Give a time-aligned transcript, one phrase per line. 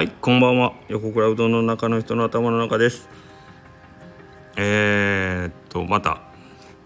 [0.00, 0.72] はいこんばんは。
[0.88, 3.06] 横倉うどんの中の人の頭の中です。
[4.56, 6.22] えー、っとまた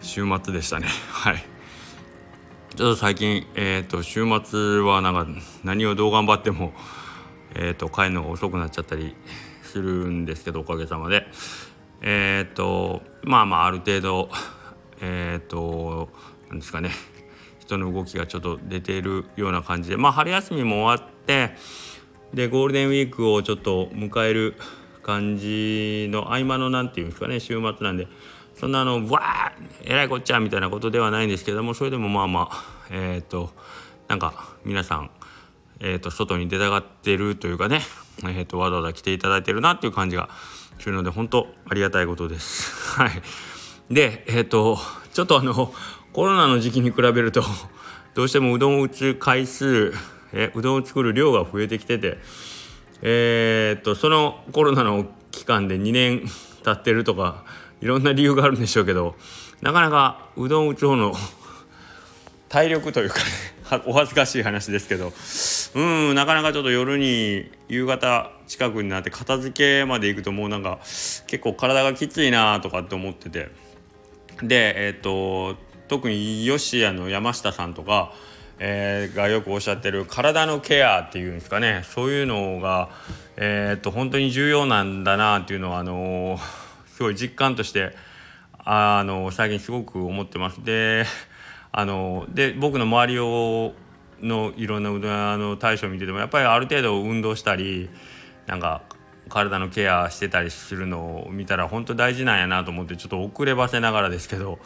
[0.01, 0.89] 週末でしたね。
[1.13, 1.45] はい。
[2.75, 5.29] ちょっと最近えー、っと週末はなんか
[5.63, 6.73] 何をどう頑張っても
[7.55, 9.15] えー、っと帰るのが遅くなっちゃったり
[9.63, 11.29] するんですけどおかげさまで。
[12.01, 14.29] えっとまあまあある程度
[15.01, 16.11] えっと
[16.49, 16.91] なんですかね。
[17.61, 19.97] 人の動きがちょっと出ているような感じで。
[19.97, 21.55] まあ春休みも終わって
[22.35, 24.57] でゴールデンウィークをちょっと迎える
[25.03, 28.09] 感じの合間の何て言うんですかね週末なんで
[28.57, 33.53] そんなあのわーえらいこっちゃみたいなことではないんですけどもそれでもまあまあえっ、ー、と
[34.09, 35.11] なんか皆さん、
[35.81, 37.81] えーと、外に出たがってるというかね、
[38.23, 40.29] えーと、わざわざ来ていただいてるなっていう感じが
[40.79, 42.99] するので本当ありがたいことです。
[43.01, 43.23] はい、
[43.91, 44.79] でえっ、ー、と
[45.13, 45.73] ちょっとあの
[46.13, 47.43] コロナの時期に比べると
[48.15, 49.93] どうしてもうどんを打つ回数
[50.35, 52.19] えうどんを作る量が増えてきてて
[53.03, 56.23] えー、っとそのコロナの期間で2年
[56.65, 57.45] 経ってるとか
[57.81, 59.15] いろんな理由があるんでしょうけど
[59.63, 61.15] なかなかうどん打つ方の
[62.49, 63.25] 体力というかね
[63.87, 65.13] お恥ずかしい話ですけど
[65.75, 65.81] う
[66.13, 70.79] んなかなかちょっと夜に夕方近くになって片付けまで行くともうなんか
[71.27, 73.51] 結構体がきついなとかって思ってて。
[74.43, 75.57] でえっ、と
[75.89, 78.13] 特に吉谷の山下さんとか、
[78.59, 82.91] えー、がよくおっしゃってる体のケアっていうんですかねそういうのが、
[83.37, 86.39] えー、っと本当に重要なんだなっていうのはあの、
[86.87, 87.97] すごい実感として
[88.65, 90.65] あの最近すごく思ってます。
[90.65, 91.05] で
[91.73, 93.75] あので僕の周りを
[94.23, 97.91] のいろんなうどん屋の対処を見ててもやっぱりある程度運動したり
[98.47, 98.83] なんか
[99.29, 104.59] 体のケアしてたりするのを見たら本当大事なんやなと思ってちょっと遅ればせながらですけど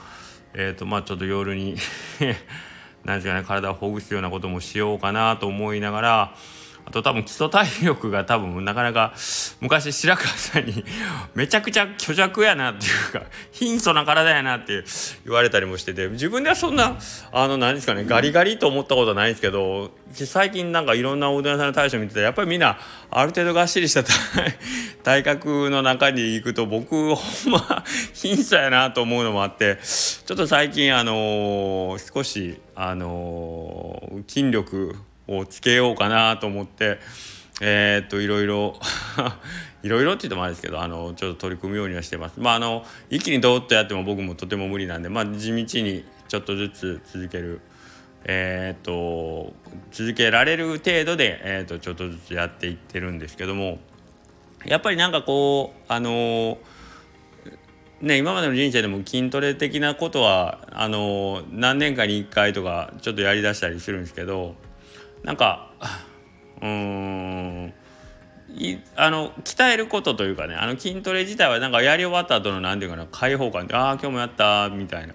[0.54, 1.76] えっ、ー、とまあちょっと夜に
[3.04, 6.34] 何ですかね体をほぐすようなこともしようかなと思いながら
[6.88, 9.12] あと多分基礎体力が多分なかなか
[9.60, 10.82] 昔白川さんに
[11.34, 14.84] めちゃくちゃ虚弱やなっていうか貧相な体やなって
[15.26, 16.96] 言われたりもしてて自分ではそんな
[17.30, 22.78] あの何ですかねガリガリと思ったことはないんですけど最近なんかいろんなおどん屋さんの大将見てたらやっぱりみんな
[23.10, 24.02] ある程度がっしりした
[25.04, 27.84] 体格の中に行くと僕ほんま
[28.14, 34.94] 貧相やなと思うのもあってちょっと最近あの、少しあの、筋力
[35.28, 36.98] をつけようかなと思って
[37.60, 38.78] えー、っといろいろ
[39.82, 42.40] いろいろって言ってもあれですけどあのちょっと取り組むようにはしてます。
[42.40, 47.60] まああの一気にどーっとやっても僕もとても無理なんで、まあ、地道にちょっとずつ続ける。
[48.24, 49.54] えー、っと
[49.92, 53.78] 続けられる程度で、えー、っとちょっとずつやっていってるんですけども
[54.66, 56.58] やっぱりなんかこうあの
[58.00, 64.56] ね今までの人生でも筋トレ的なことはあの何年かに1回とかちょっとやりだしたりするんですけど
[65.28, 65.68] なんか
[66.62, 67.74] うーん
[68.96, 73.66] あの鍛えることというかねあの筋トレ自体はなんかやり終わった後の何て言うかな解放感。
[73.66, 75.12] でああ今日もやったみたいな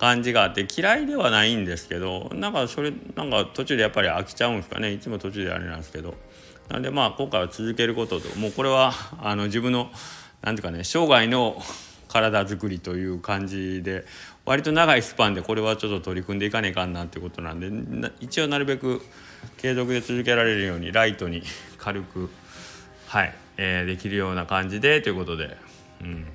[0.00, 4.90] 感じがあって嫌いではないんですけどなんかそれなんか途中でやっぱり飽きちゃうんですかね。
[4.90, 6.16] いつも途中であれなんですけど。
[6.68, 9.92] なんでまあ今回は続けることともうこれはあの自分の
[10.40, 11.62] 何て言うかね生涯の
[12.08, 14.04] 体づくりという感じで
[14.44, 19.02] 割と長いスパンでこれはちょっと取り組んでいかねえかんなってことなんで一応なるべく
[19.56, 21.42] 継続で続けられるようにライトに
[21.78, 22.30] 軽く
[23.06, 25.56] はい、えー、できるような感じでということで、
[26.00, 26.26] うん、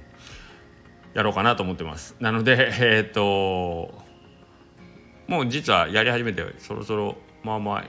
[1.14, 2.16] やろうかなと思ってます。
[2.20, 4.06] なので えっ、と
[5.28, 7.86] もう実はやり始めてそろそろまあまあ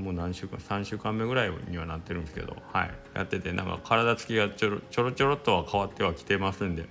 [0.00, 6.86] もう何週間3週間目ぐらいにはなってるんですけど、はい、やっててなんか体つきがちょろちょろちょろっとは変わってはきてますんで、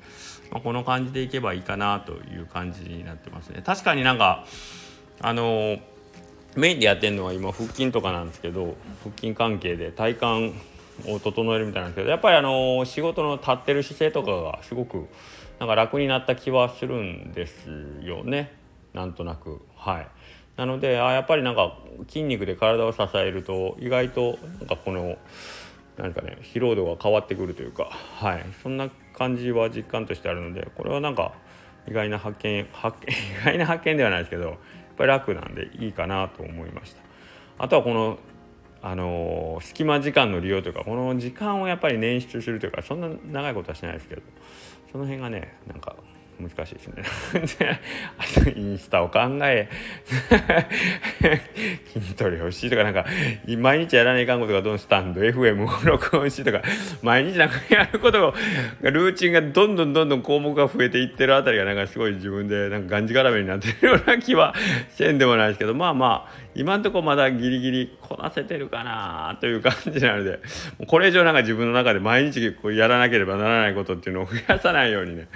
[0.52, 3.62] まあ、この感じでいけばいいかなという感じになってますね。
[3.66, 4.46] 確かになんか
[5.22, 5.81] あのー、
[6.56, 10.56] メインでやってるのは今腹筋とかなんですけど腹筋関係で体幹
[11.08, 15.08] を整えるみたいなんですけどやっぱりあのー、仕事の立ってる姿勢とかがすごく
[15.59, 17.69] なんか楽になった気はするんです
[18.02, 18.58] よね。
[18.94, 19.62] なんとなく。
[19.75, 20.07] はい。
[20.60, 21.78] なのであやっぱりなんか
[22.10, 25.18] 筋肉で体を支えると意外となんかこの
[25.96, 27.86] 何かね疲労度が変わってくるというか
[28.18, 28.46] はい。
[28.62, 31.32] そんな感じは実感としてあるのでこれはなんか
[31.88, 33.08] 意外な発見発見
[33.42, 34.56] 意外な発見ではないですけどやっ
[34.98, 37.02] ぱり楽なんでいいかなと思いました。
[37.58, 38.20] あとはこの
[38.82, 44.22] あのー、隙間時間の利用というかこの時間をやっぱり捻出するというかそんな長いことはしないですけど
[44.92, 45.96] その辺がねなんか
[46.39, 47.03] 難しいですね。
[48.18, 49.69] あとインスタを考え
[51.94, 53.06] 筋トレをしとかなんか
[53.57, 56.62] 毎日やらないかんことがどんスタンド FM を録音しとか
[57.01, 58.33] 毎日なんかやること
[58.81, 64.53] がルーチンがどんどんどんどん項目が増えていってるあたりがなんかすごい自分でなんかがんじがらめになってるような気は
[64.95, 70.39] せんでもないですけどまあまあ今んとこまだギリギリこなせてるかなという感じなので
[70.88, 75.27] これ以上なんか自分の中で毎日こうやらなければならないことっていうのを増やさないようにね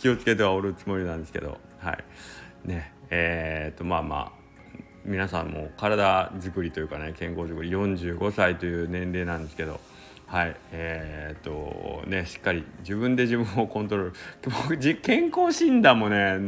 [0.00, 1.58] 気をつけてはおるつもりなんですけど。
[1.78, 2.68] はい。
[2.68, 2.92] ね。
[3.10, 4.42] えー、っとまあまあ
[5.04, 9.80] 皆さんも体づくりというかね健康づくり45歳という年齢なんですけど。
[10.32, 10.56] はい。
[10.70, 14.12] えー、っとねしっかり自分で自分をコントロール。
[14.42, 16.38] 僕健康診断もね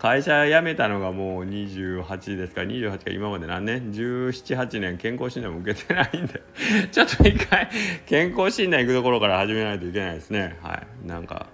[0.00, 6.42] 会社辞めたのがもう28ですから28か今まで何年1718年健康診断も受けてないんで。
[6.90, 7.70] ちょっと一回
[8.06, 10.58] 健康診断行くところから始めないといけないですね。
[10.60, 11.06] はい。
[11.06, 11.46] なんか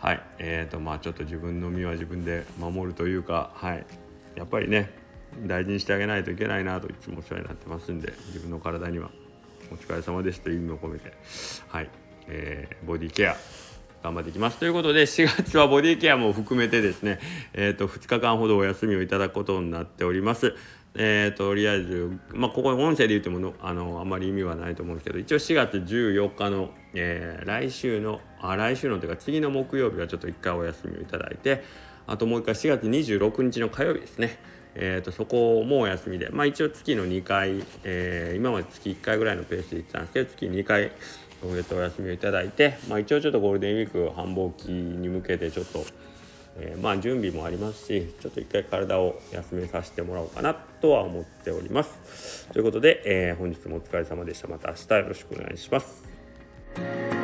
[0.00, 0.22] はい。
[0.38, 3.86] えーとまあちょっと自分の身は自分で守るというかはい。
[4.36, 4.90] やっぱりね
[5.46, 9.10] 大事にしてあげないといけないなといつもお世話になってますんで自分の体には。
[9.70, 11.12] お疲れ様ですという意味を込めて。
[11.68, 11.90] はい、
[12.28, 13.36] えー、ボディケア
[14.02, 17.18] 頑張っていきますということで4月はボディケアも含めてですね、
[17.52, 20.54] えーと、2日間ほどお休みをいただくことになっております。
[21.00, 31.62] えー、とりあえず、まあ、ここ音声で言ってもあのあんまり意味はないと思うんですけど一応4月14日の、えー、来週のあ来週のというか次の木曜日はちょっと1回お休みをいただいて
[32.08, 34.38] あともう1回4月26日の火曜日ですね。
[34.80, 40.92] えーと、そこもお休みで、まあ、一応月の2回、えー、今まで月1回ぐらいのペースで行ってたんですけど月2回
[41.42, 45.84] お休みをいただいて、まあ、一応ちょっとゴールデンウィーク繁忙期に向けてちょっと、
[46.60, 52.48] えー、まあ準備もありますしちょっと一回体を休めさせてもらおうかなとは思っております。
[52.52, 54.48] ということで、えー、本日もお疲れ様でした。
[54.48, 57.17] また明日よろしくお願いします。